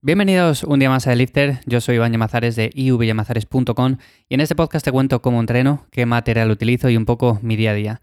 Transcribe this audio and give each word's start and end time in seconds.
Bienvenidos 0.00 0.62
un 0.62 0.78
día 0.78 0.88
más 0.88 1.08
a 1.08 1.16
The 1.16 1.58
yo 1.66 1.80
soy 1.80 1.96
Iván 1.96 2.12
Yamazares 2.12 2.54
de 2.54 2.70
ivyamazares.com 2.72 3.96
y 4.28 4.34
en 4.34 4.40
este 4.40 4.54
podcast 4.54 4.84
te 4.84 4.92
cuento 4.92 5.20
cómo 5.20 5.40
entreno, 5.40 5.88
qué 5.90 6.06
material 6.06 6.52
utilizo 6.52 6.88
y 6.88 6.96
un 6.96 7.04
poco 7.04 7.40
mi 7.42 7.56
día 7.56 7.72
a 7.72 7.74
día. 7.74 8.00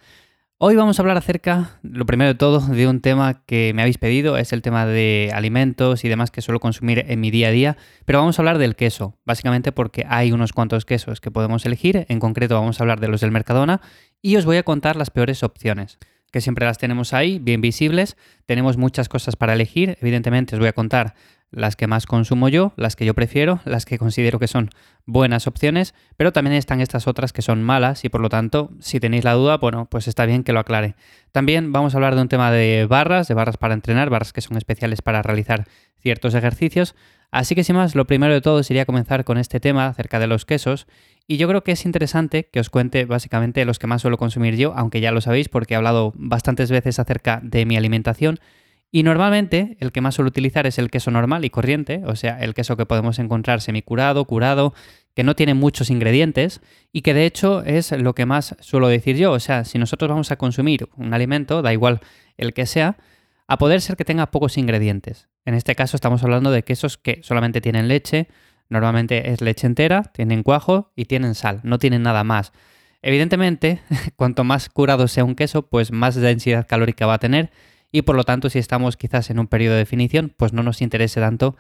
Hoy 0.57 0.75
vamos 0.75 0.99
a 0.99 1.03
hablar 1.03 1.15
acerca, 1.15 1.79
lo 1.83 2.05
primero 2.05 2.27
de 2.27 2.37
todo, 2.37 2.59
de 2.59 2.85
un 2.89 2.99
tema 2.99 3.45
que 3.45 3.71
me 3.73 3.81
habéis 3.81 3.97
pedido, 3.97 4.35
es 4.35 4.51
el 4.51 4.61
tema 4.61 4.85
de 4.85 5.31
alimentos 5.33 6.03
y 6.03 6.09
demás 6.09 6.31
que 6.31 6.41
suelo 6.41 6.59
consumir 6.59 7.05
en 7.07 7.21
mi 7.21 7.31
día 7.31 7.47
a 7.47 7.51
día, 7.51 7.77
pero 8.03 8.19
vamos 8.19 8.37
a 8.37 8.41
hablar 8.41 8.57
del 8.57 8.75
queso, 8.75 9.17
básicamente 9.23 9.71
porque 9.71 10.05
hay 10.09 10.33
unos 10.33 10.51
cuantos 10.51 10.83
quesos 10.83 11.21
que 11.21 11.31
podemos 11.31 11.65
elegir, 11.65 12.05
en 12.09 12.19
concreto 12.19 12.55
vamos 12.55 12.81
a 12.81 12.83
hablar 12.83 12.99
de 12.99 13.07
los 13.07 13.21
del 13.21 13.31
Mercadona 13.31 13.79
y 14.21 14.35
os 14.35 14.43
voy 14.43 14.57
a 14.57 14.63
contar 14.63 14.97
las 14.97 15.11
peores 15.11 15.43
opciones 15.43 15.97
que 16.35 16.41
siempre 16.41 16.65
las 16.65 16.77
tenemos 16.77 17.13
ahí, 17.13 17.39
bien 17.39 17.61
visibles. 17.61 18.17
Tenemos 18.45 18.75
muchas 18.75 19.07
cosas 19.07 19.37
para 19.37 19.53
elegir. 19.53 19.97
Evidentemente 20.01 20.53
os 20.57 20.59
voy 20.59 20.67
a 20.67 20.73
contar 20.73 21.15
las 21.55 21.75
que 21.75 21.87
más 21.87 22.05
consumo 22.05 22.49
yo, 22.49 22.73
las 22.75 22.95
que 22.95 23.05
yo 23.05 23.13
prefiero, 23.13 23.59
las 23.65 23.85
que 23.85 23.97
considero 23.97 24.39
que 24.39 24.47
son 24.47 24.69
buenas 25.05 25.47
opciones, 25.47 25.95
pero 26.17 26.33
también 26.33 26.55
están 26.55 26.81
estas 26.81 27.07
otras 27.07 27.33
que 27.33 27.41
son 27.41 27.63
malas 27.63 28.03
y 28.05 28.09
por 28.09 28.21
lo 28.21 28.29
tanto, 28.29 28.71
si 28.79 28.99
tenéis 28.99 29.23
la 29.23 29.33
duda, 29.33 29.57
bueno, 29.57 29.87
pues 29.89 30.07
está 30.07 30.25
bien 30.25 30.43
que 30.43 30.53
lo 30.53 30.59
aclare. 30.59 30.95
También 31.31 31.71
vamos 31.71 31.93
a 31.93 31.97
hablar 31.97 32.15
de 32.15 32.21
un 32.21 32.27
tema 32.27 32.51
de 32.51 32.85
barras, 32.87 33.27
de 33.27 33.33
barras 33.33 33.57
para 33.57 33.73
entrenar, 33.73 34.09
barras 34.09 34.33
que 34.33 34.41
son 34.41 34.57
especiales 34.57 35.01
para 35.01 35.21
realizar 35.21 35.65
ciertos 36.01 36.33
ejercicios. 36.35 36.95
Así 37.31 37.55
que 37.55 37.63
sin 37.63 37.75
más, 37.75 37.95
lo 37.95 38.05
primero 38.05 38.33
de 38.33 38.41
todo 38.41 38.61
sería 38.63 38.85
comenzar 38.85 39.25
con 39.25 39.37
este 39.37 39.59
tema 39.59 39.87
acerca 39.87 40.19
de 40.19 40.27
los 40.27 40.45
quesos 40.45 40.87
y 41.27 41.37
yo 41.37 41.47
creo 41.47 41.63
que 41.63 41.71
es 41.71 41.85
interesante 41.85 42.47
que 42.51 42.59
os 42.59 42.69
cuente 42.69 43.05
básicamente 43.05 43.65
los 43.65 43.79
que 43.79 43.87
más 43.87 44.01
suelo 44.01 44.17
consumir 44.17 44.55
yo, 44.55 44.73
aunque 44.75 45.01
ya 45.01 45.11
lo 45.11 45.21
sabéis 45.21 45.49
porque 45.49 45.73
he 45.73 45.77
hablado 45.77 46.13
bastantes 46.15 46.69
veces 46.69 46.99
acerca 46.99 47.39
de 47.43 47.65
mi 47.65 47.77
alimentación 47.77 48.39
y 48.95 49.03
normalmente 49.03 49.75
el 49.81 49.91
que 49.91 49.99
más 49.99 50.15
suelo 50.15 50.29
utilizar 50.29 50.65
es 50.65 50.79
el 50.79 50.89
queso 50.89 51.11
normal 51.11 51.43
y 51.43 51.49
corriente, 51.49 52.03
o 52.05 52.15
sea, 52.15 52.39
el 52.39 52.53
queso 52.53 52.77
que 52.77 52.85
podemos 52.85 53.19
encontrar 53.19 53.59
semicurado, 53.59 54.23
curado, 54.23 54.73
que 55.13 55.25
no 55.25 55.35
tiene 55.35 55.53
muchos 55.53 55.89
ingredientes 55.89 56.61
y 56.93 57.01
que 57.01 57.13
de 57.13 57.25
hecho 57.25 57.61
es 57.63 57.91
lo 57.91 58.15
que 58.15 58.25
más 58.25 58.55
suelo 58.61 58.87
decir 58.87 59.17
yo. 59.17 59.33
O 59.33 59.39
sea, 59.41 59.65
si 59.65 59.79
nosotros 59.79 60.07
vamos 60.07 60.31
a 60.31 60.37
consumir 60.37 60.87
un 60.95 61.13
alimento, 61.13 61.61
da 61.61 61.73
igual 61.73 61.99
el 62.37 62.53
que 62.53 62.65
sea, 62.65 62.95
a 63.47 63.57
poder 63.57 63.81
ser 63.81 63.97
que 63.97 64.05
tenga 64.05 64.31
pocos 64.31 64.57
ingredientes. 64.57 65.27
En 65.43 65.55
este 65.55 65.75
caso 65.75 65.97
estamos 65.97 66.23
hablando 66.23 66.49
de 66.51 66.63
quesos 66.63 66.97
que 66.97 67.19
solamente 67.21 67.59
tienen 67.59 67.89
leche, 67.89 68.29
normalmente 68.69 69.29
es 69.29 69.41
leche 69.41 69.67
entera, 69.67 70.03
tienen 70.03 70.41
cuajo 70.41 70.93
y 70.95 71.03
tienen 71.03 71.35
sal, 71.35 71.59
no 71.63 71.79
tienen 71.79 72.01
nada 72.01 72.23
más. 72.23 72.53
Evidentemente, 73.01 73.81
cuanto 74.15 74.45
más 74.45 74.69
curado 74.69 75.09
sea 75.09 75.25
un 75.25 75.35
queso, 75.35 75.63
pues 75.63 75.91
más 75.91 76.15
densidad 76.15 76.65
calórica 76.65 77.05
va 77.05 77.15
a 77.15 77.19
tener 77.19 77.51
y 77.91 78.03
por 78.03 78.15
lo 78.15 78.23
tanto 78.23 78.49
si 78.49 78.59
estamos 78.59 78.97
quizás 78.97 79.29
en 79.29 79.39
un 79.39 79.47
periodo 79.47 79.73
de 79.73 79.79
definición, 79.79 80.33
pues 80.35 80.53
no 80.53 80.63
nos 80.63 80.81
interese 80.81 81.19
tanto 81.19 81.55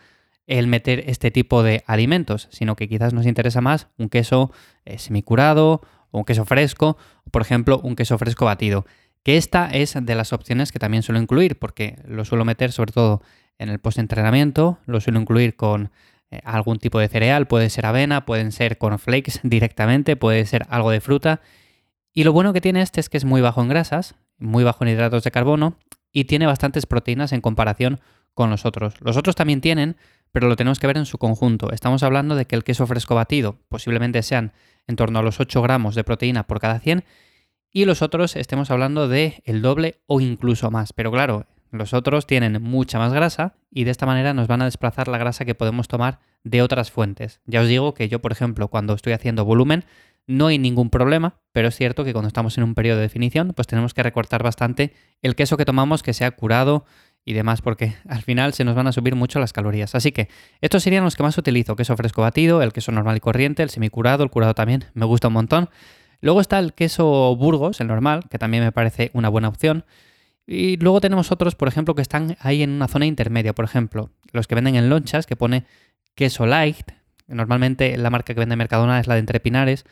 el 0.47 0.67
meter 0.67 1.03
este 1.07 1.31
tipo 1.31 1.63
de 1.63 1.83
alimentos, 1.87 2.47
sino 2.51 2.75
que 2.75 2.87
quizás 2.87 3.13
nos 3.13 3.25
interesa 3.25 3.61
más 3.61 3.87
un 3.97 4.09
queso 4.09 4.51
eh, 4.85 4.97
semicurado 4.99 5.81
o 6.11 6.19
un 6.19 6.25
queso 6.25 6.45
fresco, 6.45 6.97
o 7.25 7.29
por 7.29 7.41
ejemplo 7.41 7.79
un 7.83 7.95
queso 7.95 8.17
fresco 8.17 8.45
batido. 8.45 8.85
Que 9.23 9.37
esta 9.37 9.69
es 9.69 9.95
de 9.99 10.15
las 10.15 10.33
opciones 10.33 10.71
que 10.71 10.77
también 10.77 11.01
suelo 11.01 11.19
incluir, 11.19 11.57
porque 11.57 11.97
lo 12.05 12.25
suelo 12.25 12.45
meter 12.45 12.71
sobre 12.71 12.91
todo 12.91 13.21
en 13.57 13.69
el 13.69 13.79
post-entrenamiento, 13.79 14.77
lo 14.85 15.01
suelo 15.01 15.19
incluir 15.19 15.55
con 15.55 15.91
eh, 16.29 16.41
algún 16.43 16.77
tipo 16.77 16.99
de 16.99 17.07
cereal, 17.07 17.47
puede 17.47 17.69
ser 17.69 17.85
avena, 17.87 18.25
pueden 18.25 18.51
ser 18.51 18.77
cornflakes 18.77 19.39
directamente, 19.43 20.15
puede 20.15 20.45
ser 20.45 20.65
algo 20.69 20.91
de 20.91 21.01
fruta. 21.01 21.41
Y 22.13 22.23
lo 22.23 22.33
bueno 22.33 22.53
que 22.53 22.61
tiene 22.61 22.81
este 22.81 22.99
es 22.99 23.09
que 23.09 23.17
es 23.17 23.25
muy 23.25 23.41
bajo 23.41 23.61
en 23.61 23.69
grasas, 23.69 24.15
muy 24.37 24.63
bajo 24.63 24.83
en 24.83 24.91
hidratos 24.91 25.23
de 25.23 25.31
carbono 25.31 25.77
y 26.15 26.23
tiene 26.23 26.45
bastantes 26.45 26.85
proteínas 26.85 27.33
en 27.33 27.41
comparación 27.41 27.99
con 28.33 28.49
los 28.49 28.65
otros. 28.65 28.95
Los 29.01 29.17
otros 29.17 29.35
también 29.35 29.59
tienen, 29.59 29.97
pero 30.31 30.47
lo 30.47 30.55
tenemos 30.55 30.79
que 30.79 30.87
ver 30.87 30.97
en 30.97 31.05
su 31.05 31.17
conjunto. 31.17 31.73
Estamos 31.73 32.03
hablando 32.03 32.35
de 32.35 32.45
que 32.45 32.55
el 32.55 32.63
queso 32.63 32.87
fresco 32.87 33.15
batido 33.15 33.57
posiblemente 33.67 34.23
sean 34.23 34.53
en 34.87 34.95
torno 34.95 35.19
a 35.19 35.21
los 35.21 35.41
8 35.41 35.61
gramos 35.61 35.93
de 35.93 36.05
proteína 36.05 36.47
por 36.47 36.61
cada 36.61 36.79
100 36.79 37.03
y 37.69 37.83
los 37.83 38.01
otros 38.01 38.37
estemos 38.37 38.71
hablando 38.71 39.09
de 39.09 39.43
el 39.43 39.61
doble 39.61 39.99
o 40.07 40.21
incluso 40.21 40.71
más. 40.71 40.93
Pero 40.93 41.11
claro, 41.11 41.47
los 41.69 41.93
otros 41.93 42.25
tienen 42.25 42.61
mucha 42.63 42.97
más 42.97 43.11
grasa 43.11 43.55
y 43.69 43.83
de 43.83 43.91
esta 43.91 44.05
manera 44.05 44.33
nos 44.33 44.47
van 44.47 44.61
a 44.61 44.65
desplazar 44.65 45.09
la 45.09 45.17
grasa 45.17 45.43
que 45.43 45.53
podemos 45.53 45.89
tomar 45.89 46.19
de 46.45 46.61
otras 46.61 46.91
fuentes. 46.91 47.41
Ya 47.45 47.59
os 47.59 47.67
digo 47.67 47.93
que 47.93 48.07
yo, 48.07 48.21
por 48.21 48.31
ejemplo, 48.31 48.69
cuando 48.69 48.93
estoy 48.93 49.11
haciendo 49.11 49.43
volumen, 49.43 49.83
no 50.27 50.47
hay 50.47 50.57
ningún 50.57 50.89
problema, 50.89 51.39
pero 51.51 51.67
es 51.67 51.75
cierto 51.75 52.03
que 52.03 52.13
cuando 52.13 52.27
estamos 52.27 52.57
en 52.57 52.63
un 52.63 52.75
periodo 52.75 52.97
de 52.97 53.03
definición, 53.03 53.53
pues 53.55 53.67
tenemos 53.67 53.93
que 53.93 54.03
recortar 54.03 54.43
bastante 54.43 54.93
el 55.21 55.35
queso 55.35 55.57
que 55.57 55.65
tomamos 55.65 56.03
que 56.03 56.13
sea 56.13 56.31
curado 56.31 56.85
y 57.23 57.33
demás, 57.33 57.61
porque 57.61 57.95
al 58.09 58.21
final 58.21 58.53
se 58.53 58.63
nos 58.63 58.75
van 58.75 58.87
a 58.87 58.91
subir 58.91 59.15
mucho 59.15 59.39
las 59.39 59.53
calorías. 59.53 59.95
Así 59.95 60.11
que 60.11 60.29
estos 60.61 60.83
serían 60.83 61.03
los 61.03 61.15
que 61.15 61.23
más 61.23 61.37
utilizo, 61.37 61.75
queso 61.75 61.95
fresco 61.95 62.21
batido, 62.21 62.61
el 62.61 62.73
queso 62.73 62.91
normal 62.91 63.17
y 63.17 63.19
corriente, 63.19 63.63
el 63.63 63.69
semicurado, 63.69 64.23
el 64.23 64.29
curado 64.29 64.53
también, 64.53 64.85
me 64.93 65.05
gusta 65.05 65.27
un 65.27 65.33
montón. 65.33 65.69
Luego 66.21 66.41
está 66.41 66.59
el 66.59 66.73
queso 66.73 67.35
Burgos, 67.35 67.81
el 67.81 67.87
normal, 67.87 68.23
que 68.29 68.39
también 68.39 68.63
me 68.63 68.71
parece 68.71 69.11
una 69.13 69.29
buena 69.29 69.47
opción. 69.47 69.85
Y 70.47 70.77
luego 70.77 71.01
tenemos 71.01 71.31
otros, 71.31 71.55
por 71.55 71.67
ejemplo, 71.67 71.95
que 71.95 72.01
están 72.01 72.37
ahí 72.39 72.61
en 72.61 72.69
una 72.71 72.87
zona 72.87 73.05
intermedia, 73.05 73.53
por 73.53 73.65
ejemplo, 73.65 74.11
los 74.31 74.47
que 74.47 74.55
venden 74.55 74.75
en 74.75 74.89
lonchas, 74.89 75.25
que 75.25 75.35
pone 75.35 75.65
queso 76.13 76.45
light. 76.45 76.91
Normalmente 77.27 77.97
la 77.97 78.09
marca 78.09 78.33
que 78.33 78.39
vende 78.39 78.55
Mercadona 78.55 78.99
es 78.99 79.07
la 79.07 79.15
de 79.15 79.21
Entre 79.21 79.39
Pinares. 79.39 79.85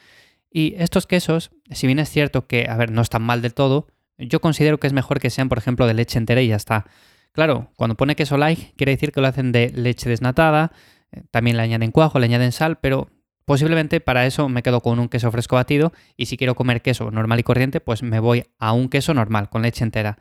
Y 0.52 0.76
estos 0.78 1.08
quesos, 1.08 1.52
si 1.72 1.88
bien 1.88 2.00
es 2.00 2.10
cierto 2.10 2.46
que, 2.48 2.68
a 2.70 2.78
ver, 2.78 2.92
no 2.92 3.02
están 3.02 3.24
mal 3.24 3.42
del 3.42 3.54
todo, 3.54 3.88
yo 4.18 4.40
considero 4.40 4.80
que 4.80 4.88
es 4.88 4.94
mejor 4.94 5.20
que 5.20 5.30
sean, 5.30 5.50
por 5.50 5.58
ejemplo, 5.58 5.88
de 5.88 5.94
leche 5.96 6.20
entera 6.20 6.42
y 6.42 6.48
ya 6.50 6.56
está. 6.56 6.86
Claro, 7.32 7.72
cuando 7.76 7.96
pone 7.96 8.16
queso 8.16 8.38
light, 8.38 8.76
quiere 8.76 8.92
decir 8.92 9.12
que 9.12 9.22
lo 9.22 9.28
hacen 9.28 9.52
de 9.52 9.72
leche 9.72 10.08
desnatada, 10.08 10.72
eh, 11.12 11.24
también 11.32 11.58
le 11.58 11.64
añaden 11.64 11.92
cuajo, 11.92 12.20
le 12.20 12.26
añaden 12.26 12.52
sal, 12.52 12.78
pero 12.80 13.10
posiblemente 13.46 14.00
para 14.00 14.28
eso 14.28 14.48
me 14.50 14.62
quedo 14.62 14.82
con 14.82 15.00
un 15.00 15.10
queso 15.10 15.32
fresco 15.32 15.56
batido 15.56 15.92
y 16.16 16.28
si 16.28 16.38
quiero 16.38 16.54
comer 16.54 16.84
queso 16.84 17.10
normal 17.10 17.40
y 17.40 17.44
corriente, 17.44 17.82
pues 17.82 18.04
me 18.04 18.20
voy 18.20 18.46
a 18.60 18.74
un 18.74 18.90
queso 18.90 19.16
normal, 19.16 19.50
con 19.50 19.64
leche 19.64 19.84
entera. 19.84 20.20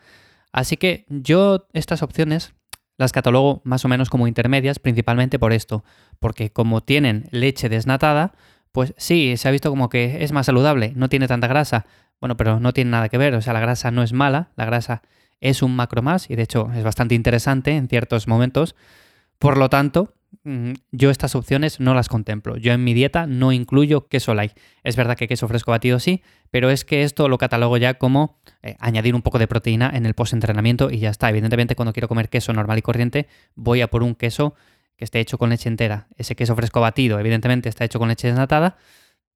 Así 0.52 0.78
que 0.78 1.04
yo 1.08 1.68
estas 1.74 2.02
opciones 2.02 2.54
las 2.96 3.12
catalogo 3.12 3.62
más 3.64 3.84
o 3.84 3.88
menos 3.88 4.10
como 4.10 4.26
intermedias, 4.26 4.78
principalmente 4.78 5.38
por 5.38 5.52
esto, 5.52 5.84
porque 6.20 6.50
como 6.50 6.82
tienen 6.82 7.28
leche 7.30 7.68
desnatada, 7.68 8.32
pues 8.72 8.94
sí, 8.96 9.36
se 9.36 9.48
ha 9.48 9.50
visto 9.50 9.70
como 9.70 9.88
que 9.88 10.24
es 10.24 10.32
más 10.32 10.46
saludable, 10.46 10.92
no 10.96 11.08
tiene 11.08 11.28
tanta 11.28 11.46
grasa. 11.46 11.86
Bueno, 12.20 12.36
pero 12.36 12.60
no 12.60 12.72
tiene 12.72 12.92
nada 12.92 13.08
que 13.08 13.18
ver, 13.18 13.34
o 13.34 13.42
sea, 13.42 13.52
la 13.52 13.60
grasa 13.60 13.90
no 13.90 14.02
es 14.02 14.12
mala, 14.12 14.50
la 14.56 14.64
grasa 14.64 15.02
es 15.40 15.62
un 15.62 15.74
macro 15.74 16.02
más 16.02 16.30
y 16.30 16.36
de 16.36 16.42
hecho 16.42 16.70
es 16.74 16.84
bastante 16.84 17.14
interesante 17.14 17.72
en 17.72 17.88
ciertos 17.88 18.28
momentos. 18.28 18.76
Por 19.38 19.58
lo 19.58 19.68
tanto, 19.68 20.14
yo 20.44 21.10
estas 21.10 21.34
opciones 21.34 21.80
no 21.80 21.94
las 21.94 22.08
contemplo. 22.08 22.56
Yo 22.56 22.72
en 22.72 22.82
mi 22.82 22.94
dieta 22.94 23.26
no 23.26 23.52
incluyo 23.52 24.08
queso 24.08 24.34
light. 24.34 24.52
Es 24.82 24.96
verdad 24.96 25.16
que 25.16 25.28
queso 25.28 25.46
fresco 25.48 25.70
batido 25.70 26.00
sí, 26.00 26.22
pero 26.50 26.70
es 26.70 26.84
que 26.84 27.02
esto 27.02 27.28
lo 27.28 27.38
catalogo 27.38 27.76
ya 27.76 27.94
como 27.94 28.40
eh, 28.62 28.76
añadir 28.80 29.14
un 29.14 29.22
poco 29.22 29.38
de 29.38 29.46
proteína 29.46 29.90
en 29.94 30.06
el 30.06 30.14
post-entrenamiento 30.14 30.90
y 30.90 30.98
ya 30.98 31.10
está. 31.10 31.28
Evidentemente, 31.30 31.76
cuando 31.76 31.92
quiero 31.92 32.08
comer 32.08 32.28
queso 32.28 32.52
normal 32.52 32.78
y 32.78 32.82
corriente, 32.82 33.28
voy 33.54 33.80
a 33.80 33.88
por 33.88 34.02
un 34.02 34.14
queso 34.14 34.54
que 34.96 35.04
esté 35.04 35.20
hecho 35.20 35.38
con 35.38 35.50
leche 35.50 35.68
entera. 35.68 36.08
Ese 36.16 36.34
queso 36.34 36.56
fresco 36.56 36.80
batido, 36.80 37.18
evidentemente, 37.18 37.68
está 37.68 37.84
hecho 37.84 37.98
con 37.98 38.08
leche 38.08 38.28
desnatada, 38.28 38.76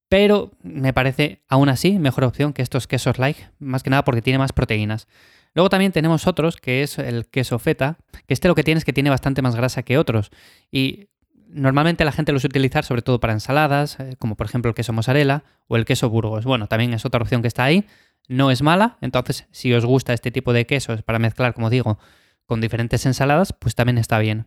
pero 0.08 0.52
me 0.62 0.92
parece 0.92 1.42
aún 1.48 1.68
así 1.68 1.98
mejor 1.98 2.24
opción 2.24 2.52
que 2.52 2.62
estos 2.62 2.86
quesos 2.86 3.18
light, 3.18 3.38
más 3.58 3.82
que 3.82 3.90
nada 3.90 4.04
porque 4.04 4.22
tiene 4.22 4.38
más 4.38 4.52
proteínas. 4.52 5.08
Luego 5.56 5.70
también 5.70 5.90
tenemos 5.90 6.26
otros, 6.26 6.58
que 6.58 6.82
es 6.82 6.98
el 6.98 7.24
queso 7.24 7.58
feta, 7.58 7.96
que 8.26 8.34
este 8.34 8.46
lo 8.46 8.54
que 8.54 8.62
tiene 8.62 8.76
es 8.76 8.84
que 8.84 8.92
tiene 8.92 9.08
bastante 9.08 9.40
más 9.40 9.56
grasa 9.56 9.82
que 9.82 9.96
otros. 9.96 10.30
Y 10.70 11.08
normalmente 11.48 12.04
la 12.04 12.12
gente 12.12 12.30
los 12.32 12.42
suele 12.42 12.52
utilizar 12.52 12.84
sobre 12.84 13.00
todo 13.00 13.20
para 13.20 13.32
ensaladas, 13.32 13.98
eh, 13.98 14.16
como 14.18 14.36
por 14.36 14.46
ejemplo 14.46 14.68
el 14.68 14.74
queso 14.74 14.92
mozzarella 14.92 15.44
o 15.66 15.78
el 15.78 15.86
queso 15.86 16.10
burgos. 16.10 16.44
Bueno, 16.44 16.66
también 16.66 16.92
es 16.92 17.06
otra 17.06 17.22
opción 17.22 17.40
que 17.40 17.48
está 17.48 17.64
ahí. 17.64 17.86
No 18.28 18.50
es 18.50 18.60
mala, 18.60 18.98
entonces 19.00 19.46
si 19.50 19.72
os 19.72 19.86
gusta 19.86 20.12
este 20.12 20.30
tipo 20.30 20.52
de 20.52 20.66
quesos 20.66 21.02
para 21.02 21.18
mezclar, 21.18 21.54
como 21.54 21.70
digo, 21.70 21.98
con 22.44 22.60
diferentes 22.60 23.06
ensaladas, 23.06 23.54
pues 23.54 23.74
también 23.74 23.96
está 23.96 24.18
bien. 24.18 24.46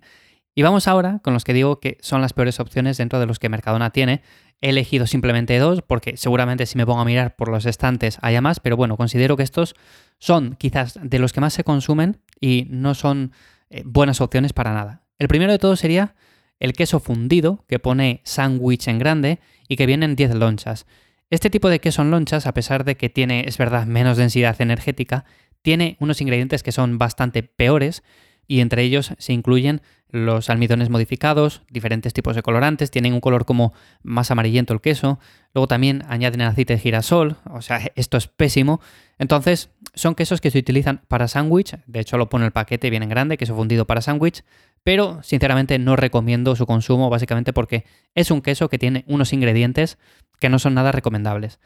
Y 0.55 0.61
vamos 0.61 0.87
ahora 0.87 1.19
con 1.23 1.33
los 1.33 1.43
que 1.43 1.53
digo 1.53 1.79
que 1.79 1.97
son 2.01 2.21
las 2.21 2.33
peores 2.33 2.59
opciones 2.59 2.97
dentro 2.97 3.19
de 3.19 3.25
los 3.25 3.39
que 3.39 3.49
Mercadona 3.49 3.91
tiene. 3.91 4.21
He 4.61 4.69
elegido 4.69 5.07
simplemente 5.07 5.57
dos 5.57 5.81
porque 5.81 6.17
seguramente 6.17 6.65
si 6.65 6.77
me 6.77 6.85
pongo 6.85 6.99
a 6.99 7.05
mirar 7.05 7.35
por 7.35 7.49
los 7.49 7.65
estantes 7.65 8.17
haya 8.21 8.41
más, 8.41 8.59
pero 8.59 8.75
bueno, 8.75 8.97
considero 8.97 9.37
que 9.37 9.43
estos 9.43 9.75
son 10.17 10.55
quizás 10.55 10.99
de 11.01 11.19
los 11.19 11.31
que 11.31 11.41
más 11.41 11.53
se 11.53 11.63
consumen 11.63 12.21
y 12.41 12.67
no 12.69 12.93
son 12.93 13.31
eh, 13.69 13.83
buenas 13.85 14.21
opciones 14.21 14.53
para 14.53 14.73
nada. 14.73 15.03
El 15.17 15.27
primero 15.27 15.51
de 15.51 15.59
todos 15.59 15.79
sería 15.79 16.15
el 16.59 16.73
queso 16.73 16.99
fundido, 16.99 17.65
que 17.67 17.79
pone 17.79 18.21
sándwich 18.25 18.87
en 18.87 18.99
grande 18.99 19.39
y 19.67 19.77
que 19.77 19.85
viene 19.85 20.05
en 20.05 20.15
10 20.15 20.35
lonchas. 20.35 20.85
Este 21.29 21.49
tipo 21.49 21.69
de 21.69 21.79
queso 21.79 22.01
en 22.01 22.11
lonchas, 22.11 22.47
a 22.47 22.53
pesar 22.53 22.83
de 22.83 22.97
que 22.97 23.09
tiene, 23.09 23.45
es 23.47 23.57
verdad, 23.57 23.85
menos 23.85 24.17
densidad 24.17 24.59
energética, 24.61 25.25
tiene 25.61 25.95
unos 25.99 26.21
ingredientes 26.21 26.63
que 26.63 26.71
son 26.71 26.97
bastante 26.97 27.43
peores 27.43 28.03
y 28.49 28.61
entre 28.61 28.81
ellos 28.81 29.13
se 29.19 29.31
incluyen 29.31 29.81
los 30.09 30.49
almidones 30.49 30.89
modificados, 30.89 31.61
diferentes 31.69 32.13
tipos 32.13 32.35
de 32.35 32.41
colorantes, 32.41 32.89
tienen 32.89 33.13
un 33.13 33.21
color 33.21 33.45
como 33.45 33.73
más 34.01 34.31
amarillento 34.31 34.73
el 34.73 34.81
queso, 34.81 35.19
luego 35.53 35.67
también 35.67 36.03
añaden 36.09 36.41
aceite 36.41 36.73
de 36.73 36.79
girasol, 36.79 37.37
o 37.45 37.61
sea, 37.61 37.91
esto 37.93 38.17
es 38.17 38.25
pésimo. 38.25 38.81
Entonces, 39.19 39.69
son 39.93 40.15
quesos 40.15 40.41
que 40.41 40.49
se 40.49 40.57
utilizan 40.57 41.01
para 41.07 41.27
sándwich, 41.27 41.77
de 41.85 41.99
hecho 41.99 42.17
lo 42.17 42.27
pone 42.27 42.47
el 42.47 42.51
paquete 42.51 42.89
bien 42.89 43.03
en 43.03 43.09
grande, 43.09 43.37
queso 43.37 43.55
fundido 43.55 43.85
para 43.85 44.01
sándwich, 44.01 44.43
pero 44.83 45.21
sinceramente 45.21 45.77
no 45.77 45.95
recomiendo 45.95 46.55
su 46.55 46.65
consumo 46.65 47.11
básicamente 47.11 47.53
porque 47.53 47.85
es 48.15 48.31
un 48.31 48.41
queso 48.41 48.67
que 48.67 48.79
tiene 48.79 49.05
unos 49.07 49.31
ingredientes 49.31 49.99
que 50.39 50.49
no 50.49 50.57
son 50.57 50.73
nada 50.73 50.91
recomendables. 50.91 51.59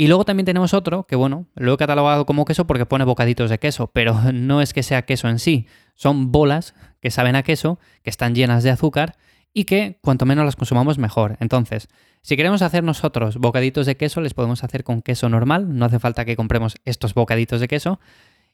Y 0.00 0.06
luego 0.06 0.24
también 0.24 0.46
tenemos 0.46 0.72
otro, 0.72 1.04
que 1.04 1.14
bueno, 1.14 1.44
lo 1.56 1.74
he 1.74 1.76
catalogado 1.76 2.24
como 2.24 2.46
queso 2.46 2.66
porque 2.66 2.86
pone 2.86 3.04
bocaditos 3.04 3.50
de 3.50 3.58
queso, 3.58 3.90
pero 3.92 4.18
no 4.32 4.62
es 4.62 4.72
que 4.72 4.82
sea 4.82 5.02
queso 5.02 5.28
en 5.28 5.38
sí, 5.38 5.66
son 5.94 6.32
bolas 6.32 6.74
que 7.02 7.10
saben 7.10 7.36
a 7.36 7.42
queso, 7.42 7.78
que 8.02 8.08
están 8.08 8.34
llenas 8.34 8.62
de 8.64 8.70
azúcar 8.70 9.18
y 9.52 9.64
que 9.64 9.98
cuanto 10.00 10.24
menos 10.24 10.46
las 10.46 10.56
consumamos 10.56 10.96
mejor. 10.96 11.36
Entonces, 11.38 11.88
si 12.22 12.38
queremos 12.38 12.62
hacer 12.62 12.82
nosotros 12.82 13.36
bocaditos 13.36 13.84
de 13.84 13.98
queso, 13.98 14.22
les 14.22 14.32
podemos 14.32 14.64
hacer 14.64 14.84
con 14.84 15.02
queso 15.02 15.28
normal, 15.28 15.76
no 15.76 15.84
hace 15.84 15.98
falta 15.98 16.24
que 16.24 16.34
compremos 16.34 16.78
estos 16.86 17.12
bocaditos 17.12 17.60
de 17.60 17.68
queso. 17.68 18.00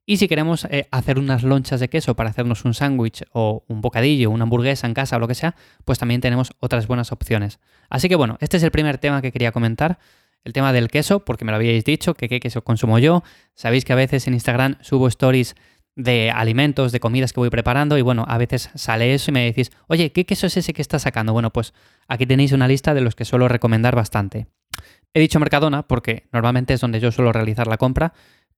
Y 0.05 0.17
si 0.17 0.27
queremos 0.27 0.65
eh, 0.65 0.89
hacer 0.91 1.17
unas 1.17 1.45
lonchas 1.45 1.79
de 1.79 1.89
queso 1.89 2.17
para 2.17 2.31
hacernos 2.31 2.65
un 2.65 2.75
sándwich 2.75 3.23
o 3.33 3.65
un 3.69 3.83
bocadillo, 3.83 4.31
una 4.31 4.43
hamburguesa 4.43 4.89
en 4.89 4.95
casa 4.95 5.15
o 5.15 5.21
lo 5.21 5.29
que 5.29 5.37
sea, 5.37 5.55
pues 5.85 6.01
también 6.01 6.21
tenemos 6.21 6.55
otras 6.59 6.89
buenas 6.89 7.13
opciones. 7.13 7.61
Así 7.89 8.09
que 8.09 8.17
bueno, 8.17 8.37
este 8.41 8.57
es 8.57 8.65
el 8.65 8.73
primer 8.73 8.99
tema 8.99 9.23
que 9.23 9.31
quería 9.31 9.53
comentar 9.53 10.01
el 10.47 10.53
tema 10.53 10.73
del 10.73 10.89
queso, 10.89 11.25
porque 11.25 11.45
me 11.45 11.51
lo 11.51 11.57
habíais 11.57 11.85
dicho, 11.85 12.15
que 12.15 12.29
qué 12.29 12.39
queso 12.39 12.63
consumo 12.63 13.01
yo. 13.01 13.25
Sabéis 13.55 13.85
que 13.85 13.93
a 13.93 13.97
veces 13.97 14.29
en 14.29 14.35
Instagram 14.35 14.77
subo 14.81 15.09
stories 15.09 15.57
de 15.97 16.31
alimentos, 16.31 16.93
de 16.93 17.01
comidas 17.01 17.33
que 17.33 17.41
voy 17.41 17.51
preparando 17.51 17.99
y 17.99 18.03
bueno, 18.03 18.25
a 18.29 18.39
veces 18.39 18.71
sale 18.77 19.13
eso 19.13 19.33
y 19.33 19.35
me 19.35 19.45
decís, 19.45 19.73
oye, 19.89 20.13
¿qué 20.13 20.25
queso 20.25 20.47
es 20.47 20.57
ese 20.57 20.73
que 20.73 20.83
estás 20.83 21.03
sacando? 21.03 21.33
Bueno, 21.33 21.53
pues 21.53 21.75
aquí 22.07 22.27
tenéis 22.27 22.53
una 22.53 22.69
lista 22.69 22.95
de 22.95 23.01
los 23.01 23.17
que 23.17 23.25
suelo 23.25 23.49
recomendar 23.49 23.97
bastante. 23.97 24.47
He 25.15 25.21
dicho 25.21 25.41
Mercadona 25.41 25.83
porque 25.89 26.29
normalmente 26.33 26.75
es 26.75 26.81
donde 26.81 27.01
yo 27.01 27.11
suelo 27.11 27.33
realizar 27.33 27.67
la 27.67 27.77
compra, 27.77 28.13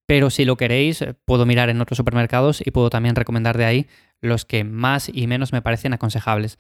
pero 0.05 0.29
si 0.29 0.45
lo 0.45 0.59
queréis 0.59 1.03
puedo 1.25 1.47
mirar 1.47 1.71
en 1.71 1.81
otros 1.81 1.97
supermercados 1.97 2.61
y 2.63 2.71
puedo 2.71 2.91
también 2.91 3.15
recomendar 3.15 3.57
de 3.57 3.65
ahí 3.65 3.87
los 4.21 4.45
que 4.45 4.63
más 4.65 5.09
y 5.11 5.27
menos 5.27 5.55
me 5.55 5.63
parecen 5.63 5.95
aconsejables. 5.95 6.59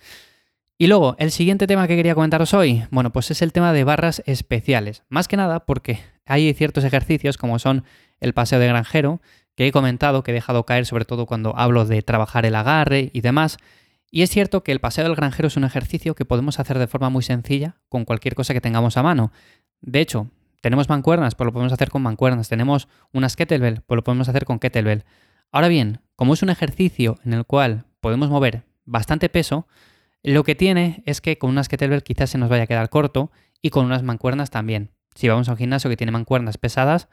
Y 0.80 0.86
luego, 0.86 1.16
el 1.19 1.32
siguiente 1.32 1.66
tema 1.66 1.88
que 1.88 1.96
quería 1.96 2.14
comentaros 2.14 2.54
hoy, 2.54 2.84
bueno, 2.92 3.10
pues 3.10 3.32
es 3.32 3.42
el 3.42 3.52
tema 3.52 3.72
de 3.72 3.82
barras 3.82 4.22
especiales. 4.26 5.02
Más 5.08 5.26
que 5.26 5.36
nada 5.36 5.66
porque 5.66 5.98
hay 6.25 6.54
ciertos 6.54 6.84
ejercicios 6.84 7.36
como 7.36 7.58
son 7.58 7.82
el 8.20 8.32
paseo 8.32 8.60
de 8.60 8.69
granjero, 8.69 9.20
que 9.56 9.66
he 9.66 9.72
comentado, 9.72 10.22
que 10.22 10.30
he 10.30 10.34
dejado 10.34 10.64
caer 10.64 10.86
sobre 10.86 11.04
todo 11.04 11.26
cuando 11.26 11.52
hablo 11.56 11.84
de 11.84 12.00
trabajar 12.02 12.46
el 12.46 12.54
agarre 12.54 13.10
y 13.12 13.22
demás. 13.22 13.58
Y 14.08 14.22
es 14.22 14.30
cierto 14.30 14.62
que 14.62 14.70
el 14.70 14.78
paseo 14.78 15.02
del 15.02 15.16
granjero 15.16 15.48
es 15.48 15.56
un 15.56 15.64
ejercicio 15.64 16.14
que 16.14 16.25
podemos 16.25 16.60
hacer 16.60 16.78
de 16.78 16.86
forma 16.86 17.10
muy 17.10 17.24
sencilla 17.24 17.74
con 17.88 18.04
cualquier 18.04 18.36
cosa 18.36 18.54
que 18.54 18.60
tengamos 18.60 18.96
a 18.96 19.02
mano. 19.02 19.32
De 19.81 19.98
hecho, 20.00 20.28
tenemos 20.60 20.88
mancuernas, 20.88 21.34
pues 21.34 21.46
lo 21.46 21.52
podemos 21.52 21.72
hacer 21.72 21.90
con 21.90 22.02
mancuernas. 22.02 22.48
Tenemos 22.48 22.86
unas 23.12 23.34
kettlebell, 23.34 23.81
pues 23.84 23.96
lo 23.96 24.04
podemos 24.04 24.28
hacer 24.28 24.44
con 24.44 24.60
kettlebell. 24.60 25.02
Ahora 25.50 25.66
bien, 25.66 26.02
como 26.14 26.34
es 26.34 26.42
un 26.44 26.50
ejercicio 26.50 27.19
en 27.24 27.32
el 27.32 27.44
cual 27.46 27.84
podemos 28.00 28.31
mover 28.31 28.62
bastante 28.84 29.28
peso, 29.28 29.66
lo 30.23 30.44
que 30.44 30.55
tiene 30.55 31.03
es 31.06 31.20
que 31.20 31.38
con 31.38 31.50
unas 31.50 31.69
kettlebell 31.69 32.03
quizás 32.03 32.31
se 32.31 32.38
nos 32.38 32.49
vaya 32.49 32.65
a 32.65 32.67
quedar 32.67 32.88
corto 32.88 33.31
y 33.62 33.70
con 33.70 33.87
unas 33.87 34.03
mancuernas 34.03 34.50
también. 34.50 34.93
Si 35.15 35.29
vamos 35.29 35.49
a 35.49 35.53
un 35.53 35.59
gimnasio 35.59 35.91
que 35.91 35.97
tiene 35.97 36.12
mancuernas 36.12 36.59
pesadas, 36.59 37.09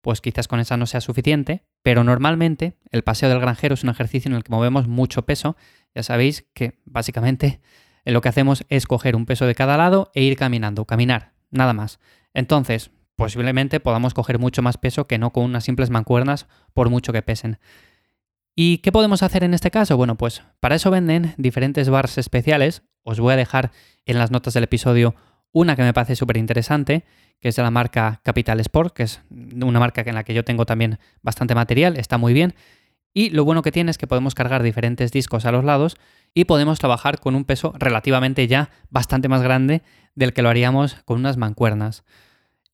pues 0.00 0.20
quizás 0.20 0.48
con 0.48 0.60
esa 0.60 0.76
no 0.76 0.86
sea 0.86 1.00
suficiente, 1.00 1.64
pero 1.82 2.04
normalmente 2.04 2.78
el 2.90 3.02
paseo 3.02 3.28
del 3.28 3.40
granjero 3.40 3.74
es 3.74 3.84
un 3.84 3.90
ejercicio 3.90 4.30
en 4.30 4.36
el 4.36 4.44
que 4.44 4.52
movemos 4.52 4.88
mucho 4.88 5.22
peso. 5.22 5.56
Ya 5.94 6.02
sabéis 6.02 6.46
que 6.54 6.80
básicamente 6.84 7.60
lo 8.04 8.20
que 8.20 8.28
hacemos 8.28 8.64
es 8.68 8.86
coger 8.86 9.16
un 9.16 9.26
peso 9.26 9.46
de 9.46 9.54
cada 9.54 9.76
lado 9.76 10.10
e 10.14 10.22
ir 10.22 10.36
caminando, 10.36 10.86
caminar, 10.86 11.32
nada 11.50 11.72
más. 11.72 12.00
Entonces, 12.32 12.90
posiblemente 13.16 13.80
podamos 13.80 14.14
coger 14.14 14.38
mucho 14.38 14.62
más 14.62 14.78
peso 14.78 15.06
que 15.06 15.18
no 15.18 15.30
con 15.30 15.44
unas 15.44 15.64
simples 15.64 15.90
mancuernas 15.90 16.46
por 16.72 16.88
mucho 16.88 17.12
que 17.12 17.22
pesen. 17.22 17.58
¿Y 18.54 18.78
qué 18.78 18.92
podemos 18.92 19.22
hacer 19.22 19.44
en 19.44 19.54
este 19.54 19.70
caso? 19.70 19.96
Bueno, 19.96 20.16
pues 20.16 20.42
para 20.60 20.74
eso 20.74 20.90
venden 20.90 21.34
diferentes 21.38 21.88
bars 21.88 22.18
especiales. 22.18 22.82
Os 23.02 23.20
voy 23.20 23.32
a 23.32 23.36
dejar 23.36 23.70
en 24.06 24.18
las 24.18 24.30
notas 24.30 24.54
del 24.54 24.64
episodio 24.64 25.14
una 25.52 25.76
que 25.76 25.82
me 25.82 25.92
parece 25.92 26.16
súper 26.16 26.36
interesante, 26.36 27.04
que 27.40 27.48
es 27.48 27.56
de 27.56 27.62
la 27.62 27.70
marca 27.70 28.20
Capital 28.22 28.60
Sport, 28.60 28.94
que 28.94 29.02
es 29.04 29.22
una 29.30 29.80
marca 29.80 30.02
en 30.04 30.14
la 30.14 30.24
que 30.24 30.34
yo 30.34 30.44
tengo 30.44 30.66
también 30.66 30.98
bastante 31.22 31.54
material, 31.54 31.96
está 31.96 32.18
muy 32.18 32.32
bien. 32.32 32.54
Y 33.12 33.30
lo 33.30 33.44
bueno 33.44 33.62
que 33.62 33.72
tiene 33.72 33.90
es 33.90 33.98
que 33.98 34.06
podemos 34.06 34.34
cargar 34.34 34.62
diferentes 34.62 35.10
discos 35.10 35.44
a 35.44 35.52
los 35.52 35.64
lados 35.64 35.96
y 36.32 36.44
podemos 36.44 36.78
trabajar 36.78 37.18
con 37.18 37.34
un 37.34 37.44
peso 37.44 37.72
relativamente 37.76 38.46
ya 38.46 38.70
bastante 38.90 39.28
más 39.28 39.42
grande 39.42 39.82
del 40.14 40.32
que 40.32 40.42
lo 40.42 40.48
haríamos 40.48 40.94
con 41.04 41.18
unas 41.18 41.36
mancuernas. 41.36 42.04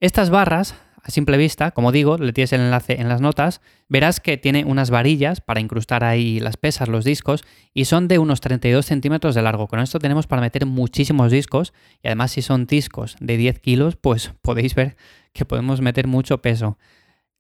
Estas 0.00 0.28
barras 0.28 0.74
a 1.06 1.10
simple 1.10 1.36
vista, 1.36 1.70
como 1.70 1.92
digo, 1.92 2.18
le 2.18 2.32
tienes 2.32 2.52
el 2.52 2.62
enlace 2.62 3.00
en 3.00 3.08
las 3.08 3.20
notas, 3.20 3.60
verás 3.88 4.18
que 4.18 4.38
tiene 4.38 4.64
unas 4.64 4.90
varillas 4.90 5.40
para 5.40 5.60
incrustar 5.60 6.02
ahí 6.02 6.40
las 6.40 6.56
pesas, 6.56 6.88
los 6.88 7.04
discos, 7.04 7.44
y 7.72 7.84
son 7.84 8.08
de 8.08 8.18
unos 8.18 8.40
32 8.40 8.84
centímetros 8.84 9.36
de 9.36 9.42
largo. 9.42 9.68
Con 9.68 9.78
esto 9.78 10.00
tenemos 10.00 10.26
para 10.26 10.42
meter 10.42 10.66
muchísimos 10.66 11.30
discos, 11.30 11.72
y 12.02 12.08
además 12.08 12.32
si 12.32 12.42
son 12.42 12.66
discos 12.66 13.14
de 13.20 13.36
10 13.36 13.60
kilos, 13.60 13.94
pues 13.94 14.32
podéis 14.42 14.74
ver 14.74 14.96
que 15.32 15.44
podemos 15.44 15.80
meter 15.80 16.08
mucho 16.08 16.42
peso. 16.42 16.76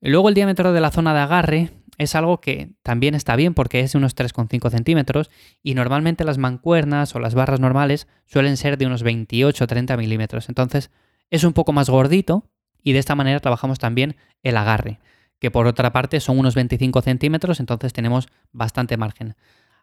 Luego 0.00 0.28
el 0.28 0.36
diámetro 0.36 0.72
de 0.72 0.80
la 0.80 0.92
zona 0.92 1.12
de 1.12 1.20
agarre 1.20 1.70
es 1.98 2.14
algo 2.14 2.40
que 2.40 2.70
también 2.84 3.16
está 3.16 3.34
bien 3.34 3.52
porque 3.52 3.80
es 3.80 3.92
de 3.92 3.98
unos 3.98 4.14
3,5 4.14 4.70
centímetros 4.70 5.28
y 5.60 5.74
normalmente 5.74 6.22
las 6.22 6.38
mancuernas 6.38 7.16
o 7.16 7.18
las 7.18 7.34
barras 7.34 7.58
normales 7.58 8.06
suelen 8.26 8.56
ser 8.58 8.78
de 8.78 8.86
unos 8.86 9.04
28-30 9.04 9.98
milímetros. 9.98 10.48
Entonces 10.48 10.92
es 11.30 11.42
un 11.42 11.52
poco 11.52 11.72
más 11.72 11.90
gordito, 11.90 12.48
y 12.82 12.92
de 12.92 12.98
esta 12.98 13.14
manera 13.14 13.40
trabajamos 13.40 13.78
también 13.78 14.16
el 14.42 14.56
agarre, 14.56 15.00
que 15.38 15.50
por 15.50 15.66
otra 15.66 15.92
parte 15.92 16.20
son 16.20 16.38
unos 16.38 16.54
25 16.54 17.02
centímetros, 17.02 17.60
entonces 17.60 17.92
tenemos 17.92 18.28
bastante 18.52 18.96
margen. 18.96 19.34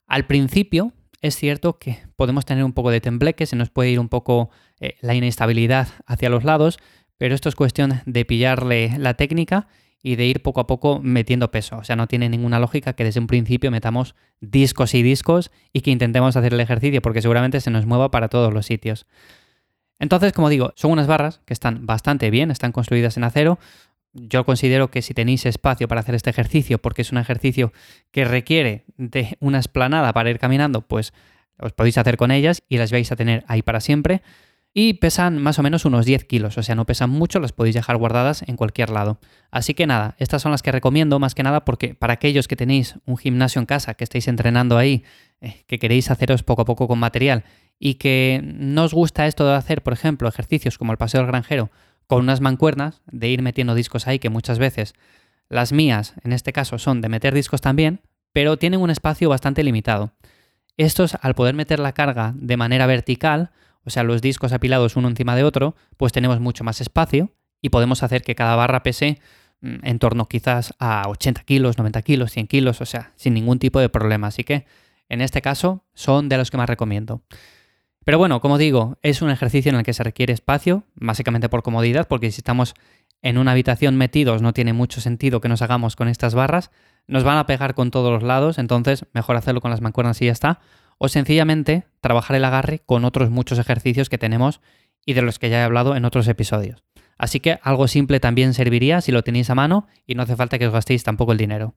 Al 0.07 0.25
principio 0.25 0.93
es 1.21 1.37
cierto 1.37 1.79
que 1.79 1.99
podemos 2.17 2.45
tener 2.45 2.63
un 2.65 2.73
poco 2.73 2.91
de 2.91 2.99
tembleque, 2.99 3.45
se 3.45 3.55
nos 3.55 3.69
puede 3.69 3.91
ir 3.91 3.99
un 3.99 4.09
poco 4.09 4.49
eh, 4.79 4.95
la 5.01 5.15
inestabilidad 5.15 5.87
hacia 6.05 6.29
los 6.29 6.43
lados, 6.43 6.79
pero 7.17 7.33
esto 7.33 7.47
es 7.47 7.55
cuestión 7.55 8.01
de 8.05 8.25
pillarle 8.25 8.97
la 8.97 9.13
técnica 9.13 9.67
y 10.03 10.17
de 10.17 10.25
ir 10.25 10.41
poco 10.41 10.59
a 10.59 10.67
poco 10.67 10.99
metiendo 11.01 11.49
peso. 11.49 11.77
O 11.77 11.83
sea, 11.85 11.95
no 11.95 12.07
tiene 12.07 12.27
ninguna 12.27 12.59
lógica 12.59 12.91
que 12.91 13.05
desde 13.05 13.21
un 13.21 13.27
principio 13.27 13.71
metamos 13.71 14.15
discos 14.41 14.93
y 14.93 15.01
discos 15.01 15.49
y 15.71 15.79
que 15.79 15.91
intentemos 15.91 16.35
hacer 16.35 16.53
el 16.53 16.59
ejercicio, 16.59 17.01
porque 17.01 17.21
seguramente 17.21 17.61
se 17.61 17.71
nos 17.71 17.85
mueva 17.85 18.11
para 18.11 18.27
todos 18.27 18.53
los 18.53 18.65
sitios. 18.65 19.07
Entonces, 20.03 20.33
como 20.33 20.49
digo, 20.49 20.73
son 20.75 20.91
unas 20.91 21.07
barras 21.07 21.39
que 21.45 21.53
están 21.53 21.85
bastante 21.85 22.29
bien, 22.29 22.51
están 22.51 22.73
construidas 22.73 23.15
en 23.15 23.23
acero. 23.23 23.57
Yo 24.11 24.43
considero 24.43 24.91
que 24.91 25.01
si 25.01 25.13
tenéis 25.13 25.45
espacio 25.45 25.87
para 25.87 26.01
hacer 26.01 26.13
este 26.13 26.29
ejercicio, 26.29 26.77
porque 26.77 27.03
es 27.03 27.13
un 27.13 27.19
ejercicio 27.19 27.71
que 28.11 28.25
requiere 28.25 28.83
de 28.97 29.37
una 29.39 29.59
esplanada 29.59 30.11
para 30.11 30.29
ir 30.29 30.39
caminando, 30.39 30.81
pues 30.81 31.13
os 31.57 31.71
podéis 31.71 31.97
hacer 31.97 32.17
con 32.17 32.31
ellas 32.31 32.63
y 32.67 32.79
las 32.79 32.91
vais 32.91 33.13
a 33.13 33.15
tener 33.15 33.45
ahí 33.47 33.61
para 33.61 33.79
siempre. 33.79 34.21
Y 34.73 34.95
pesan 34.95 35.41
más 35.41 35.57
o 35.57 35.63
menos 35.63 35.85
unos 35.85 36.05
10 36.05 36.25
kilos, 36.25 36.57
o 36.57 36.63
sea, 36.63 36.75
no 36.75 36.85
pesan 36.85 37.09
mucho, 37.09 37.39
las 37.39 37.53
podéis 37.53 37.75
dejar 37.75 37.95
guardadas 37.95 38.43
en 38.45 38.57
cualquier 38.57 38.89
lado. 38.89 39.19
Así 39.51 39.73
que 39.73 39.87
nada, 39.87 40.15
estas 40.17 40.41
son 40.41 40.51
las 40.51 40.63
que 40.63 40.73
recomiendo 40.73 41.17
más 41.17 41.33
que 41.33 41.43
nada 41.43 41.63
porque 41.63 41.95
para 41.95 42.11
aquellos 42.11 42.49
que 42.49 42.57
tenéis 42.57 42.95
un 43.05 43.15
gimnasio 43.15 43.61
en 43.61 43.67
casa, 43.67 43.93
que 43.93 44.03
estáis 44.03 44.27
entrenando 44.27 44.77
ahí, 44.77 45.05
eh, 45.39 45.63
que 45.65 45.79
queréis 45.79 46.11
haceros 46.11 46.43
poco 46.43 46.63
a 46.63 46.65
poco 46.65 46.89
con 46.89 46.99
material 46.99 47.45
y 47.85 47.95
que 47.95 48.39
no 48.41 48.85
os 48.85 48.93
gusta 48.93 49.27
esto 49.27 49.45
de 49.45 49.55
hacer, 49.55 49.83
por 49.83 49.91
ejemplo, 49.91 50.29
ejercicios 50.29 50.77
como 50.77 50.93
el 50.93 50.97
paseo 50.97 51.19
del 51.19 51.27
granjero 51.27 51.69
con 52.07 52.21
unas 52.21 52.39
mancuernas, 52.39 53.01
de 53.11 53.27
ir 53.27 53.41
metiendo 53.41 53.75
discos 53.75 54.07
ahí, 54.07 54.19
que 54.19 54.29
muchas 54.29 54.57
veces 54.57 54.93
las 55.49 55.73
mías, 55.73 56.13
en 56.23 56.31
este 56.31 56.53
caso, 56.53 56.77
son 56.77 57.01
de 57.01 57.09
meter 57.09 57.33
discos 57.33 57.59
también, 57.59 57.99
pero 58.31 58.55
tienen 58.55 58.79
un 58.79 58.89
espacio 58.89 59.27
bastante 59.27 59.63
limitado. 59.63 60.13
Estos, 60.77 61.17
al 61.19 61.35
poder 61.35 61.55
meter 61.55 61.79
la 61.79 61.91
carga 61.91 62.33
de 62.37 62.55
manera 62.55 62.85
vertical, 62.85 63.51
o 63.83 63.89
sea, 63.89 64.03
los 64.03 64.21
discos 64.21 64.53
apilados 64.53 64.95
uno 64.95 65.09
encima 65.09 65.35
de 65.35 65.43
otro, 65.43 65.75
pues 65.97 66.13
tenemos 66.13 66.39
mucho 66.39 66.63
más 66.63 66.79
espacio 66.79 67.33
y 67.61 67.67
podemos 67.67 68.01
hacer 68.01 68.21
que 68.21 68.33
cada 68.33 68.55
barra 68.55 68.81
pese 68.83 69.19
mm, 69.59 69.79
en 69.83 69.99
torno 69.99 70.29
quizás 70.29 70.73
a 70.79 71.03
80 71.09 71.43
kilos, 71.43 71.77
90 71.77 72.01
kilos, 72.03 72.31
100 72.31 72.47
kilos, 72.47 72.79
o 72.79 72.85
sea, 72.85 73.11
sin 73.17 73.33
ningún 73.33 73.59
tipo 73.59 73.81
de 73.81 73.89
problema. 73.89 74.27
Así 74.27 74.45
que, 74.45 74.67
en 75.09 75.19
este 75.19 75.41
caso, 75.41 75.83
son 75.93 76.29
de 76.29 76.37
los 76.37 76.49
que 76.49 76.55
más 76.55 76.69
recomiendo. 76.69 77.21
Pero 78.05 78.17
bueno, 78.17 78.41
como 78.41 78.57
digo, 78.57 78.97
es 79.01 79.21
un 79.21 79.29
ejercicio 79.29 79.69
en 79.69 79.77
el 79.77 79.83
que 79.83 79.93
se 79.93 80.03
requiere 80.03 80.33
espacio, 80.33 80.83
básicamente 80.95 81.49
por 81.49 81.63
comodidad, 81.63 82.07
porque 82.07 82.31
si 82.31 82.39
estamos 82.39 82.75
en 83.21 83.37
una 83.37 83.51
habitación 83.51 83.95
metidos 83.95 84.41
no 84.41 84.53
tiene 84.53 84.73
mucho 84.73 84.99
sentido 84.99 85.39
que 85.39 85.49
nos 85.49 85.61
hagamos 85.61 85.95
con 85.95 86.09
estas 86.09 86.35
barras, 86.35 86.71
nos 87.07 87.23
van 87.23 87.37
a 87.37 87.45
pegar 87.45 87.73
con 87.73 87.91
todos 87.91 88.11
los 88.11 88.23
lados, 88.23 88.57
entonces 88.57 89.05
mejor 89.13 89.35
hacerlo 89.35 89.61
con 89.61 89.71
las 89.71 89.81
mancuernas 89.81 90.21
y 90.21 90.25
ya 90.25 90.31
está, 90.31 90.59
o 90.97 91.07
sencillamente 91.07 91.85
trabajar 92.01 92.35
el 92.35 92.45
agarre 92.45 92.79
con 92.85 93.05
otros 93.05 93.29
muchos 93.29 93.59
ejercicios 93.59 94.09
que 94.09 94.17
tenemos 94.17 94.61
y 95.05 95.13
de 95.13 95.21
los 95.21 95.39
que 95.39 95.49
ya 95.49 95.59
he 95.59 95.63
hablado 95.63 95.95
en 95.95 96.05
otros 96.05 96.27
episodios. 96.27 96.83
Así 97.17 97.39
que 97.39 97.59
algo 97.61 97.87
simple 97.87 98.19
también 98.19 98.53
serviría 98.53 99.01
si 99.01 99.11
lo 99.11 99.23
tenéis 99.23 99.49
a 99.49 99.55
mano 99.55 99.87
y 100.05 100.15
no 100.15 100.23
hace 100.23 100.35
falta 100.35 100.59
que 100.59 100.67
os 100.67 100.73
gastéis 100.73 101.03
tampoco 101.03 101.31
el 101.31 101.37
dinero. 101.37 101.75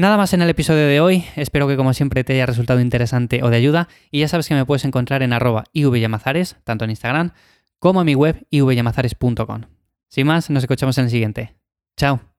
Nada 0.00 0.16
más 0.16 0.32
en 0.32 0.40
el 0.40 0.48
episodio 0.48 0.86
de 0.86 0.98
hoy, 0.98 1.26
espero 1.36 1.68
que 1.68 1.76
como 1.76 1.92
siempre 1.92 2.24
te 2.24 2.32
haya 2.32 2.46
resultado 2.46 2.80
interesante 2.80 3.42
o 3.42 3.50
de 3.50 3.58
ayuda 3.58 3.86
y 4.10 4.20
ya 4.20 4.28
sabes 4.28 4.48
que 4.48 4.54
me 4.54 4.64
puedes 4.64 4.86
encontrar 4.86 5.22
en 5.22 5.34
arroba 5.34 5.64
ivyamazares, 5.74 6.56
tanto 6.64 6.86
en 6.86 6.90
Instagram 6.90 7.32
como 7.78 8.00
en 8.00 8.06
mi 8.06 8.14
web 8.14 8.46
ivyamazares.com. 8.48 9.64
Sin 10.08 10.26
más, 10.26 10.48
nos 10.48 10.62
escuchamos 10.62 10.96
en 10.96 11.04
el 11.04 11.10
siguiente. 11.10 11.54
Chao. 11.98 12.29